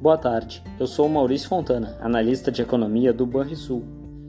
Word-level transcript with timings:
Boa 0.00 0.16
tarde, 0.16 0.62
eu 0.78 0.86
sou 0.86 1.08
Maurício 1.08 1.48
Fontana, 1.48 1.98
analista 2.00 2.52
de 2.52 2.62
economia 2.62 3.12
do 3.12 3.26
Banrisul, 3.26 3.82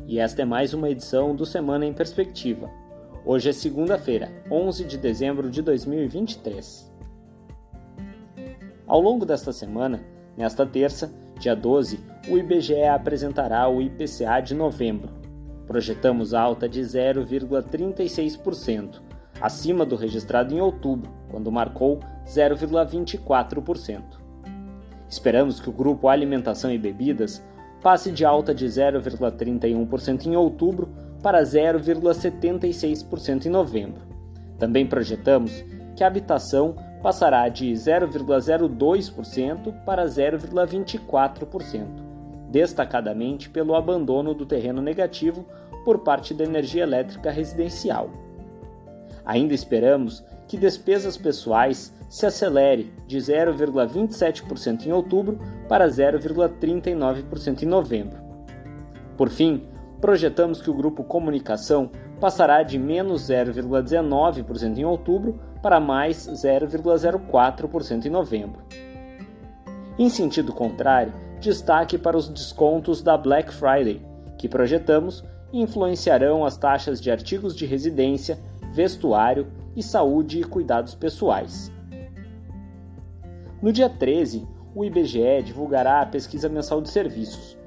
e 0.08 0.18
esta 0.18 0.42
é 0.42 0.46
mais 0.46 0.74
uma 0.74 0.90
edição 0.90 1.36
do 1.36 1.46
Semana 1.46 1.86
em 1.86 1.94
Perspectiva. 1.94 2.68
Hoje 3.24 3.52
é 3.52 3.54
segunda-feira, 3.54 4.32
11 4.50 4.84
de 4.84 4.98
dezembro 4.98 5.48
de 5.48 5.62
2023. 5.62 6.92
Ao 8.88 9.00
longo 9.00 9.28
desta 9.28 9.54
semana, 9.54 10.04
nesta 10.36 10.66
terça, 10.66 11.14
dia 11.40 11.56
12, 11.56 12.00
o 12.28 12.36
IBGE 12.36 12.86
apresentará 12.86 13.70
o 13.70 13.80
IPCA 13.80 14.42
de 14.42 14.56
novembro. 14.56 15.12
Projetamos 15.68 16.34
alta 16.34 16.68
de 16.68 16.82
0,36%, 16.82 19.04
acima 19.40 19.86
do 19.86 19.96
registrado 19.96 20.52
em 20.52 20.60
outubro, 20.60 21.12
quando 21.30 21.52
marcou 21.52 22.00
0,24%. 22.26 24.29
Esperamos 25.10 25.60
que 25.60 25.70
o 25.70 25.74
grupo 25.74 26.08
Alimentação 26.08 26.72
e 26.72 26.78
Bebidas 26.78 27.44
passe 27.82 28.12
de 28.12 28.24
alta 28.24 28.54
de 28.54 28.66
0,31% 28.66 30.28
em 30.28 30.36
outubro 30.36 30.90
para 31.22 31.42
0,76% 31.42 33.46
em 33.46 33.50
novembro. 33.50 34.02
Também 34.58 34.86
projetamos 34.86 35.64
que 35.96 36.04
a 36.04 36.08
habitação 36.08 36.76
passará 37.02 37.48
de 37.48 37.72
0,02% 37.72 39.74
para 39.86 40.04
0,24%, 40.06 41.86
destacadamente 42.50 43.50
pelo 43.50 43.74
abandono 43.76 44.34
do 44.34 44.46
terreno 44.46 44.82
negativo 44.82 45.46
por 45.86 46.00
parte 46.00 46.34
da 46.34 46.44
energia 46.44 46.84
elétrica 46.84 47.32
residencial. 47.32 48.10
Ainda 49.26 49.54
esperamos 49.54 50.22
que 50.50 50.58
despesas 50.58 51.16
pessoais 51.16 51.94
se 52.10 52.26
acelere 52.26 52.92
de 53.06 53.20
0,27% 53.20 54.88
em 54.88 54.92
outubro 54.92 55.38
para 55.68 55.88
0,39% 55.88 57.62
em 57.62 57.66
novembro. 57.68 58.18
Por 59.16 59.30
fim, 59.30 59.64
projetamos 60.02 60.60
que 60.60 60.72
o 60.72 60.74
grupo 60.74 61.04
Comunicação 61.04 61.92
passará 62.20 62.64
de 62.64 62.80
menos 62.80 63.30
0,19% 63.30 64.80
em 64.80 64.86
outubro 64.86 65.40
para 65.62 65.80
mais 65.80 66.28
0,04% 66.28 68.06
em 68.06 68.10
novembro. 68.10 68.64
Em 70.00 70.10
sentido 70.10 70.52
contrário, 70.52 71.14
destaque 71.40 71.96
para 71.96 72.18
os 72.18 72.28
descontos 72.28 73.04
da 73.04 73.16
Black 73.16 73.54
Friday, 73.54 74.02
que 74.36 74.50
projetamos 74.50 75.24
influenciarão 75.54 76.44
as 76.44 76.58
taxas 76.58 77.00
de 77.00 77.12
artigos 77.12 77.56
de 77.56 77.68
residência, 77.68 78.40
vestuário 78.74 79.59
e 79.76 79.84
saúde 79.84 80.40
e 80.40 80.44
cuidados 80.44 80.96
pessoais. 80.96 81.72
No 83.62 83.72
dia 83.72 83.90
13, 83.90 84.48
o 84.74 84.86
IBGE 84.86 85.44
divulgará 85.44 86.02
a 86.02 86.06
pesquisa 86.06 86.48
mensal 86.48 86.82
de 86.82 86.90
serviços. 86.90 87.58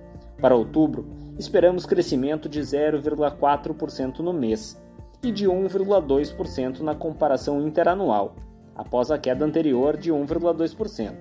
Para 0.41 0.57
outubro, 0.57 1.07
esperamos 1.39 1.85
crescimento 1.85 2.49
de 2.49 2.61
0,4% 2.61 4.21
no 4.21 4.33
mês 4.33 4.81
e 5.23 5.31
de 5.31 5.47
1,2% 5.47 6.81
na 6.81 6.95
comparação 6.95 7.61
interanual, 7.67 8.37
após 8.75 9.11
a 9.11 9.19
queda 9.19 9.45
anterior 9.45 9.97
de 9.97 10.11
1,2%. 10.11 11.15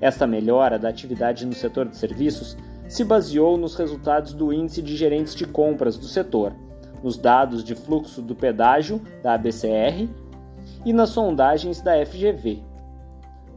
Esta 0.00 0.26
melhora 0.26 0.78
da 0.78 0.88
atividade 0.88 1.46
no 1.46 1.52
setor 1.52 1.88
de 1.88 1.96
serviços 1.96 2.56
se 2.88 3.04
baseou 3.04 3.56
nos 3.56 3.76
resultados 3.76 4.34
do 4.34 4.52
Índice 4.52 4.82
de 4.82 4.96
Gerentes 4.96 5.34
de 5.34 5.46
Compras 5.46 5.96
do 5.96 6.06
setor, 6.06 6.54
nos 7.04 7.18
dados 7.18 7.62
de 7.62 7.74
fluxo 7.74 8.22
do 8.22 8.34
pedágio 8.34 9.02
da 9.22 9.34
ABCR 9.34 10.08
e 10.86 10.92
nas 10.92 11.10
sondagens 11.10 11.82
da 11.82 12.04
FGV, 12.04 12.62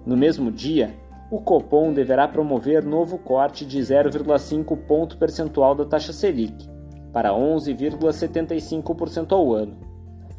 no 0.08 0.16
mesmo 0.16 0.50
dia, 0.50 0.96
o 1.30 1.42
Copom 1.42 1.92
deverá 1.92 2.30
promover 2.30 2.82
novo 2.82 3.18
corte 3.18 3.66
de 3.66 3.78
0,5 3.78 4.78
ponto 4.88 5.18
percentual 5.18 5.76
da 5.76 5.84
taxa 5.84 6.14
Selic, 6.14 6.66
para 7.12 7.32
11,75% 7.32 9.34
ao 9.34 9.54
ano. 9.54 9.76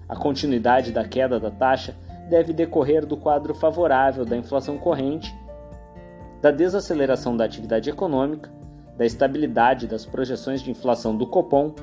A 0.08 0.16
continuidade 0.16 0.90
da 0.90 1.06
queda 1.06 1.38
da 1.38 1.50
taxa 1.50 1.94
deve 2.30 2.54
decorrer 2.54 3.04
do 3.04 3.14
quadro 3.14 3.54
favorável 3.54 4.24
da 4.24 4.38
inflação 4.38 4.78
corrente, 4.78 5.30
da 6.40 6.50
desaceleração 6.50 7.36
da 7.36 7.44
atividade 7.44 7.90
econômica, 7.90 8.50
da 8.96 9.04
estabilidade 9.04 9.86
das 9.86 10.06
projeções 10.06 10.62
de 10.62 10.70
inflação 10.70 11.14
do 11.14 11.26
Copom 11.26 11.74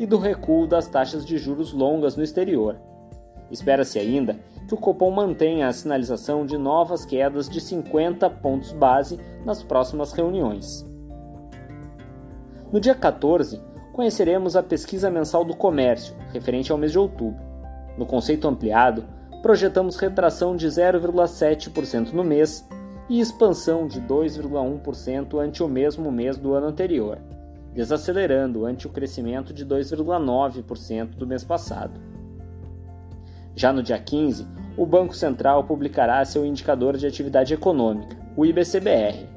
e 0.00 0.06
do 0.06 0.16
recuo 0.16 0.66
das 0.66 0.88
taxas 0.88 1.26
de 1.26 1.36
juros 1.36 1.74
longas 1.74 2.16
no 2.16 2.24
exterior. 2.24 2.80
Espera-se 3.50 3.98
ainda 3.98 4.38
que 4.66 4.72
o 4.72 4.78
Copom 4.78 5.10
mantenha 5.10 5.68
a 5.68 5.72
sinalização 5.74 6.46
de 6.46 6.56
novas 6.56 7.04
quedas 7.04 7.50
de 7.50 7.60
50 7.60 8.30
pontos 8.30 8.72
base 8.72 9.20
nas 9.44 9.62
próximas 9.62 10.12
reuniões. 10.12 10.86
No 12.72 12.80
dia 12.80 12.94
14, 12.94 13.60
conheceremos 13.92 14.56
a 14.56 14.62
pesquisa 14.62 15.10
mensal 15.10 15.44
do 15.44 15.54
comércio, 15.54 16.16
referente 16.32 16.72
ao 16.72 16.78
mês 16.78 16.92
de 16.92 16.98
outubro. 16.98 17.38
No 17.98 18.06
conceito 18.06 18.48
ampliado, 18.48 19.04
projetamos 19.42 19.96
retração 19.96 20.56
de 20.56 20.66
0,7% 20.66 22.12
no 22.12 22.24
mês 22.24 22.66
e 23.06 23.20
expansão 23.20 23.86
de 23.86 24.00
2,1% 24.00 25.38
ante 25.38 25.62
o 25.62 25.68
mesmo 25.68 26.10
mês 26.10 26.38
do 26.38 26.54
ano 26.54 26.68
anterior, 26.68 27.18
desacelerando 27.74 28.66
ante 28.66 28.86
o 28.86 28.90
crescimento 28.90 29.52
de 29.52 29.64
2,9% 29.64 31.16
do 31.16 31.26
mês 31.26 31.44
passado. 31.44 32.00
Já 33.54 33.72
no 33.72 33.82
dia 33.82 33.98
15, 33.98 34.46
o 34.76 34.86
Banco 34.86 35.14
Central 35.14 35.64
publicará 35.64 36.24
seu 36.24 36.44
indicador 36.44 36.96
de 36.96 37.06
atividade 37.06 37.52
econômica, 37.52 38.16
o 38.36 38.46
IBCBR. 38.46 39.28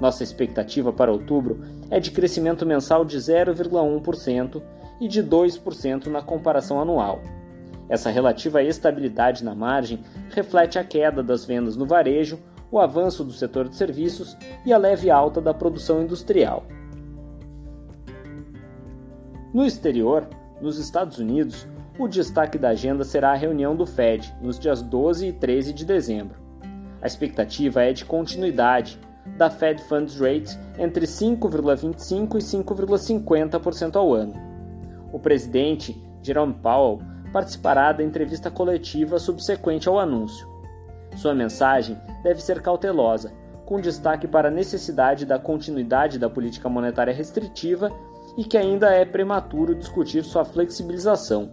Nossa 0.00 0.22
expectativa 0.22 0.92
para 0.92 1.12
outubro 1.12 1.60
é 1.90 2.00
de 2.00 2.10
crescimento 2.10 2.64
mensal 2.64 3.04
de 3.04 3.18
0,1% 3.18 4.62
e 5.00 5.06
de 5.06 5.22
2% 5.22 6.06
na 6.06 6.22
comparação 6.22 6.80
anual. 6.80 7.20
Essa 7.88 8.10
relativa 8.10 8.62
estabilidade 8.62 9.44
na 9.44 9.54
margem 9.54 10.00
reflete 10.30 10.78
a 10.78 10.84
queda 10.84 11.22
das 11.22 11.44
vendas 11.44 11.76
no 11.76 11.84
varejo, 11.84 12.38
o 12.70 12.78
avanço 12.78 13.24
do 13.24 13.32
setor 13.32 13.68
de 13.68 13.74
serviços 13.74 14.36
e 14.64 14.72
a 14.72 14.78
leve 14.78 15.10
alta 15.10 15.40
da 15.40 15.52
produção 15.52 16.02
industrial. 16.02 16.64
No 19.52 19.66
exterior, 19.66 20.28
nos 20.60 20.78
Estados 20.78 21.18
Unidos, 21.18 21.66
o 21.98 22.06
destaque 22.06 22.56
da 22.56 22.68
agenda 22.68 23.02
será 23.02 23.32
a 23.32 23.36
reunião 23.36 23.74
do 23.74 23.84
Fed, 23.84 24.32
nos 24.40 24.60
dias 24.60 24.80
12 24.80 25.26
e 25.26 25.32
13 25.32 25.72
de 25.72 25.84
dezembro. 25.84 26.38
A 27.02 27.06
expectativa 27.06 27.82
é 27.82 27.92
de 27.92 28.04
continuidade 28.04 29.00
da 29.36 29.50
Fed 29.50 29.82
Funds 29.82 30.20
Rate 30.20 30.56
entre 30.78 31.04
5,25% 31.04 32.36
e 32.36 32.38
5,50% 32.38 33.96
ao 33.96 34.14
ano. 34.14 34.34
O 35.12 35.18
presidente, 35.18 36.00
Jerome 36.22 36.54
Powell, 36.54 37.00
participará 37.32 37.90
da 37.92 38.04
entrevista 38.04 38.52
coletiva 38.52 39.18
subsequente 39.18 39.88
ao 39.88 39.98
anúncio. 39.98 40.48
Sua 41.16 41.34
mensagem 41.34 41.98
deve 42.22 42.40
ser 42.40 42.62
cautelosa, 42.62 43.32
com 43.66 43.80
destaque 43.80 44.28
para 44.28 44.46
a 44.46 44.52
necessidade 44.52 45.26
da 45.26 45.40
continuidade 45.40 46.20
da 46.20 46.30
política 46.30 46.68
monetária 46.68 47.12
restritiva 47.12 47.90
e 48.40 48.44
que 48.44 48.56
ainda 48.56 48.88
é 48.90 49.04
prematuro 49.04 49.74
discutir 49.74 50.24
sua 50.24 50.46
flexibilização. 50.46 51.50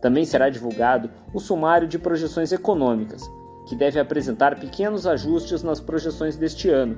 Também 0.00 0.24
será 0.24 0.48
divulgado 0.48 1.10
o 1.34 1.40
sumário 1.40 1.88
de 1.88 1.98
projeções 1.98 2.52
econômicas, 2.52 3.20
que 3.66 3.74
deve 3.74 3.98
apresentar 3.98 4.60
pequenos 4.60 5.08
ajustes 5.08 5.64
nas 5.64 5.80
projeções 5.80 6.36
deste 6.36 6.70
ano, 6.70 6.96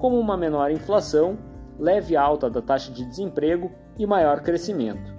como 0.00 0.18
uma 0.18 0.36
menor 0.36 0.72
inflação, 0.72 1.38
leve 1.78 2.16
alta 2.16 2.50
da 2.50 2.60
taxa 2.60 2.90
de 2.90 3.04
desemprego 3.04 3.70
e 3.96 4.04
maior 4.04 4.40
crescimento. 4.40 5.14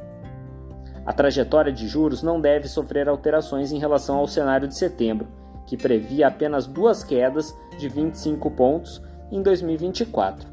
A 1.06 1.14
trajetória 1.14 1.72
de 1.72 1.88
juros 1.88 2.22
não 2.22 2.42
deve 2.42 2.68
sofrer 2.68 3.08
alterações 3.08 3.72
em 3.72 3.80
relação 3.80 4.18
ao 4.18 4.28
cenário 4.28 4.68
de 4.68 4.76
setembro, 4.76 5.30
que 5.66 5.78
previa 5.78 6.28
apenas 6.28 6.68
duas 6.68 7.02
quedas 7.02 7.58
de 7.78 7.88
25 7.88 8.52
pontos 8.52 9.02
em 9.32 9.42
2024. 9.42 10.51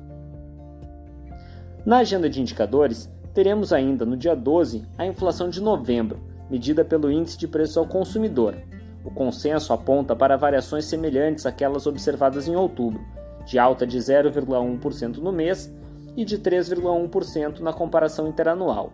Na 1.89 2.01
agenda 2.01 2.29
de 2.29 2.39
indicadores, 2.39 3.11
teremos 3.33 3.73
ainda 3.73 4.05
no 4.05 4.15
dia 4.15 4.37
12 4.37 4.85
a 4.99 5.07
inflação 5.07 5.49
de 5.49 5.59
novembro, 5.59 6.21
medida 6.51 6.85
pelo 6.85 7.11
Índice 7.11 7.39
de 7.39 7.49
Preços 7.49 7.79
ao 7.79 7.87
Consumidor. 7.87 8.57
O 9.03 9.11
consenso 9.11 9.73
aponta 9.73 10.15
para 10.15 10.37
variações 10.37 10.85
semelhantes 10.85 11.47
àquelas 11.47 11.87
observadas 11.87 12.47
em 12.47 12.55
outubro, 12.55 13.01
de 13.47 13.59
alta 13.59 13.87
de 13.87 13.97
0,1% 13.97 15.17
no 15.17 15.33
mês 15.33 15.75
e 16.15 16.27
de 16.27 16.37
3,1% 16.39 17.61
na 17.61 17.73
comparação 17.73 18.29
interanual. 18.29 18.93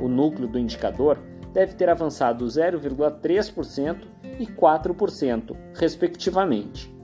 O 0.00 0.08
núcleo 0.08 0.48
do 0.48 0.58
indicador 0.58 1.18
deve 1.52 1.74
ter 1.74 1.90
avançado 1.90 2.46
0,3% 2.46 4.06
e 4.40 4.46
4%, 4.46 5.54
respectivamente. 5.74 6.95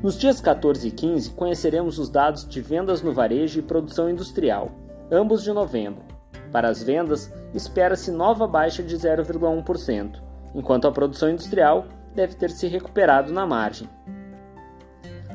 Nos 0.00 0.16
dias 0.16 0.40
14 0.40 0.86
e 0.86 0.90
15, 0.92 1.30
conheceremos 1.30 1.98
os 1.98 2.08
dados 2.08 2.46
de 2.46 2.60
vendas 2.60 3.02
no 3.02 3.12
varejo 3.12 3.58
e 3.58 3.62
produção 3.62 4.08
industrial, 4.08 4.70
ambos 5.10 5.42
de 5.42 5.52
novembro. 5.52 6.04
Para 6.52 6.68
as 6.68 6.80
vendas, 6.80 7.32
espera-se 7.52 8.12
nova 8.12 8.46
baixa 8.46 8.80
de 8.80 8.96
0,1%, 8.96 10.20
enquanto 10.54 10.86
a 10.86 10.92
produção 10.92 11.28
industrial 11.28 11.86
deve 12.14 12.36
ter 12.36 12.50
se 12.50 12.68
recuperado 12.68 13.32
na 13.32 13.44
margem. 13.44 13.88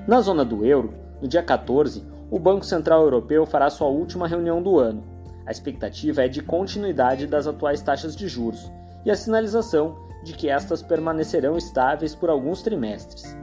Na 0.08 0.22
zona 0.22 0.46
do 0.46 0.66
euro, 0.66 0.94
no 1.22 1.28
dia 1.28 1.44
14, 1.44 2.02
o 2.32 2.40
Banco 2.40 2.66
Central 2.66 3.02
Europeu 3.02 3.46
fará 3.46 3.70
sua 3.70 3.88
última 3.88 4.30
reunião 4.30 4.64
do 4.64 4.80
ano. 4.80 5.04
A 5.46 5.52
expectativa 5.52 6.24
é 6.24 6.30
de 6.30 6.42
continuidade 6.42 7.28
das 7.28 7.48
atuais 7.48 7.82
taxas 7.82 8.16
de 8.16 8.30
juros 8.30 8.72
e 9.06 9.12
a 9.12 9.16
sinalização 9.16 9.98
de 10.24 10.32
que 10.32 10.48
estas 10.48 10.82
permanecerão 10.82 11.58
estáveis 11.58 12.16
por 12.16 12.30
alguns 12.30 12.62
trimestres. 12.62 13.36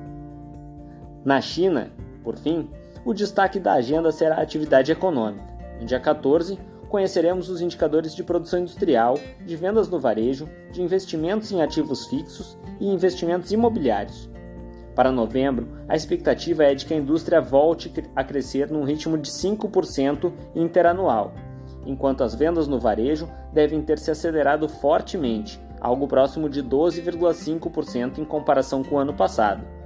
Na 1.25 1.41
China, 1.41 1.93
por 2.25 2.37
fim, 2.37 2.69
o 3.05 3.13
destaque 3.13 3.59
da 3.59 3.75
agenda 3.75 4.11
será 4.11 4.37
a 4.37 4.43
atividade 4.43 4.91
econômica. 4.91 5.45
No 5.79 5.87
dia 5.87 6.01
14, 6.01 6.59
conheceremos 6.89 7.49
os 7.49 7.61
indicadores 7.61 8.15
de 8.15 8.25
produção 8.25 8.61
industrial, 8.61 9.19
de 9.45 9.57
vendas 9.57 9.89
no 9.89 10.01
varejo, 10.01 10.49
de 10.73 10.83
investimentos 10.83 11.53
em 11.53 11.63
ativos 11.63 12.07
fixos 12.07 12.59
e 12.81 12.87
investimentos 12.87 13.53
imobiliários. 13.53 14.31
Para 14.95 15.13
novembro, 15.13 15.69
a 15.89 15.95
expectativa 15.95 16.65
é 16.65 16.75
de 16.75 16.85
que 16.85 16.93
a 16.93 16.97
indústria 16.97 17.41
volte 17.41 17.93
a 18.17 18.25
crescer 18.25 18.71
num 18.71 18.85
ritmo 18.85 19.17
de 19.17 19.31
5% 19.31 20.33
interanual, 20.55 21.33
enquanto 21.87 22.25
as 22.25 22.35
vendas 22.35 22.67
no 22.67 22.81
varejo 22.81 23.29
devem 23.53 23.81
ter 23.83 23.99
se 23.99 24.11
acelerado 24.11 24.69
fortemente, 24.69 25.61
algo 25.81 26.09
próximo 26.09 26.49
de 26.49 26.63
12,5% 26.63 28.19
em 28.19 28.25
comparação 28.25 28.83
com 28.83 28.97
o 28.97 28.99
ano 28.99 29.15
passado. 29.15 29.80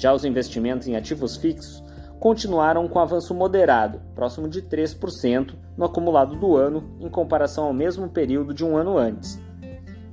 Já 0.00 0.14
os 0.14 0.24
investimentos 0.24 0.88
em 0.88 0.96
ativos 0.96 1.36
fixos 1.36 1.84
continuaram 2.18 2.88
com 2.88 2.98
avanço 2.98 3.34
moderado, 3.34 4.00
próximo 4.14 4.48
de 4.48 4.62
3% 4.62 5.54
no 5.76 5.84
acumulado 5.84 6.36
do 6.36 6.56
ano 6.56 6.96
em 6.98 7.08
comparação 7.10 7.64
ao 7.64 7.74
mesmo 7.74 8.08
período 8.08 8.54
de 8.54 8.64
um 8.64 8.78
ano 8.78 8.96
antes. 8.96 9.38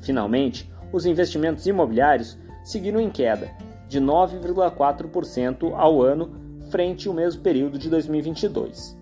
Finalmente, 0.01 0.69
os 0.92 1.06
investimentos 1.06 1.66
imobiliários 1.66 2.38
seguiram 2.66 3.00
em 3.00 3.10
queda, 3.10 3.50
de 3.88 4.01
9,4% 4.01 5.72
ao 5.74 6.01
ano 6.01 6.36
frente 6.69 7.07
ao 7.07 7.13
mesmo 7.13 7.42
período 7.42 7.80
de 7.80 7.90
2022. 7.90 8.98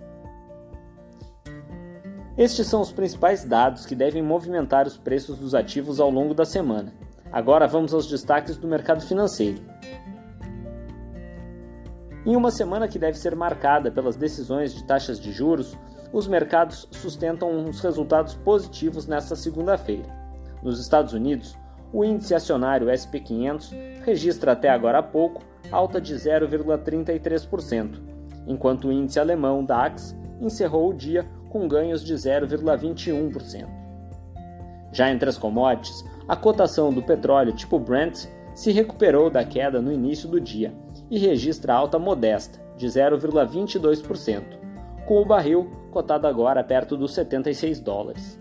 Estes 2.38 2.68
são 2.68 2.82
os 2.82 2.92
principais 2.92 3.44
dados 3.44 3.88
que 3.88 3.96
devem 3.96 4.22
movimentar 4.22 4.86
os 4.86 4.98
preços 4.98 5.40
dos 5.40 5.56
ativos 5.56 6.00
ao 6.00 6.12
longo 6.12 6.36
da 6.36 6.46
semana. 6.46 6.94
Agora 7.32 7.68
vamos 7.68 7.92
aos 7.92 8.06
destaques 8.06 8.56
do 8.56 8.68
mercado 8.68 9.02
financeiro. 9.02 9.64
Em 12.26 12.36
uma 12.36 12.50
semana 12.50 12.88
que 12.88 12.98
deve 12.98 13.20
ser 13.20 13.36
marcada 13.36 13.92
pelas 13.92 14.16
decisões 14.16 14.74
de 14.74 14.84
taxas 14.84 15.20
de 15.20 15.32
juros, 15.32 15.78
os 16.12 16.28
mercados 16.28 16.88
sustentam 16.90 17.70
os 17.70 17.80
resultados 17.80 18.34
positivos 18.34 19.06
nesta 19.06 19.36
segunda-feira. 19.36 20.10
Nos 20.64 20.80
Estados 20.80 21.14
Unidos, 21.14 21.56
o 21.94 22.04
índice 22.04 22.34
acionário 22.34 22.88
SP500 22.88 24.02
registra 24.04 24.54
até 24.54 24.70
agora 24.70 25.00
há 25.00 25.04
pouco 25.04 25.44
alta 25.72 26.02
de 26.02 26.16
0,33%, 26.16 28.02
enquanto 28.48 28.88
o 28.88 28.92
índice 28.92 29.20
alemão 29.20 29.64
DAX 29.64 30.16
encerrou 30.42 30.90
o 30.90 30.96
dia 30.96 31.30
com 31.50 31.68
ganhos 31.68 32.04
de 32.04 32.16
0,21%. 32.16 33.68
Já 34.92 35.12
entre 35.12 35.30
as 35.30 35.38
commodities, 35.38 36.04
a 36.28 36.36
cotação 36.36 36.92
do 36.92 37.04
petróleo 37.04 37.54
tipo 37.54 37.78
Brent 37.78 38.26
se 38.56 38.72
recuperou 38.72 39.30
da 39.30 39.44
queda 39.44 39.80
no 39.80 39.92
início 39.92 40.28
do 40.28 40.42
dia 40.42 40.74
e 41.16 41.18
registra 41.18 41.74
alta 41.74 41.98
modesta, 41.98 42.60
de 42.76 42.88
0,22%, 42.88 44.44
com 45.06 45.22
o 45.22 45.26
barril 45.26 45.72
cotado 45.90 46.28
agora 46.28 46.62
perto 46.62 46.98
dos 46.98 47.14
76 47.14 47.80
dólares. 47.80 48.38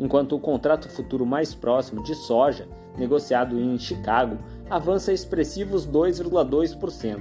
Enquanto 0.00 0.34
o 0.34 0.40
contrato 0.40 0.88
futuro 0.88 1.26
mais 1.26 1.54
próximo 1.54 2.02
de 2.02 2.14
soja, 2.14 2.66
negociado 2.96 3.60
em 3.60 3.78
Chicago, 3.78 4.38
avança 4.70 5.12
expressivos 5.12 5.86
2,2%. 5.86 7.20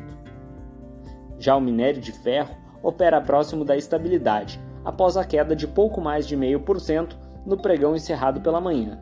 Já 1.38 1.58
o 1.58 1.62
minério 1.62 2.00
de 2.00 2.14
ferro 2.14 2.56
opera 2.82 3.20
próximo 3.20 3.66
da 3.66 3.76
estabilidade, 3.76 4.58
após 4.86 5.18
a 5.18 5.26
queda 5.26 5.54
de 5.54 5.68
pouco 5.68 6.00
mais 6.00 6.26
de 6.26 6.38
0,5% 6.38 7.14
no 7.46 7.58
pregão 7.58 7.94
encerrado 7.94 8.40
pela 8.40 8.62
manhã. 8.62 9.02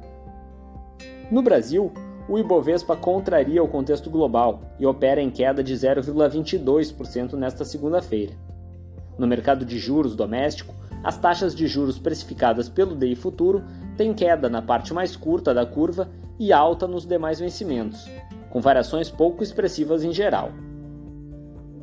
No 1.29 1.43
Brasil, 1.43 1.93
o 2.27 2.39
Ibovespa 2.39 2.95
contraria 2.95 3.63
o 3.63 3.67
contexto 3.67 4.09
global 4.09 4.61
e 4.79 4.85
opera 4.85 5.21
em 5.21 5.29
queda 5.29 5.63
de 5.63 5.73
0,22% 5.73 7.33
nesta 7.33 7.63
segunda-feira. 7.63 8.33
No 9.17 9.27
mercado 9.27 9.63
de 9.63 9.77
juros 9.77 10.15
doméstico, 10.15 10.73
as 11.03 11.17
taxas 11.17 11.55
de 11.55 11.67
juros 11.67 11.99
precificadas 11.99 12.67
pelo 12.67 12.95
DI 12.95 13.15
futuro 13.15 13.63
têm 13.95 14.13
queda 14.13 14.49
na 14.49 14.61
parte 14.61 14.93
mais 14.93 15.15
curta 15.15 15.53
da 15.53 15.65
curva 15.65 16.09
e 16.39 16.51
alta 16.51 16.87
nos 16.87 17.05
demais 17.05 17.39
vencimentos, 17.39 18.09
com 18.49 18.59
variações 18.59 19.09
pouco 19.09 19.43
expressivas 19.43 20.03
em 20.03 20.11
geral. 20.11 20.51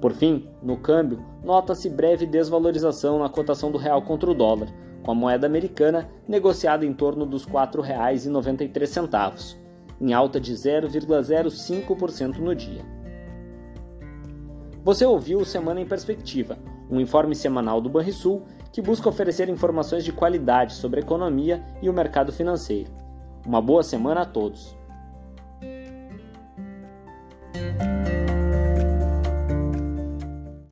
Por 0.00 0.12
fim, 0.12 0.48
no 0.60 0.76
câmbio, 0.76 1.24
nota-se 1.44 1.88
breve 1.88 2.26
desvalorização 2.26 3.20
na 3.20 3.28
cotação 3.28 3.70
do 3.70 3.78
real 3.78 4.02
contra 4.02 4.28
o 4.28 4.34
dólar, 4.34 4.68
com 5.04 5.12
a 5.12 5.14
moeda 5.14 5.46
americana 5.46 6.08
negociada 6.26 6.84
em 6.84 6.92
torno 6.92 7.24
dos 7.24 7.44
R$ 7.44 7.52
4,93, 7.52 9.61
em 10.02 10.12
alta 10.12 10.40
de 10.40 10.52
0,05% 10.52 12.38
no 12.38 12.54
dia. 12.56 12.84
Você 14.82 15.06
ouviu 15.06 15.38
o 15.38 15.44
Semana 15.44 15.80
em 15.80 15.86
Perspectiva, 15.86 16.58
um 16.90 17.00
informe 17.00 17.36
semanal 17.36 17.80
do 17.80 17.88
Banrisul 17.88 18.42
que 18.72 18.82
busca 18.82 19.08
oferecer 19.08 19.48
informações 19.48 20.04
de 20.04 20.12
qualidade 20.12 20.74
sobre 20.74 20.98
a 20.98 21.02
economia 21.04 21.64
e 21.80 21.88
o 21.88 21.92
mercado 21.92 22.32
financeiro. 22.32 22.90
Uma 23.46 23.62
boa 23.62 23.84
semana 23.84 24.22
a 24.22 24.26
todos! 24.26 24.81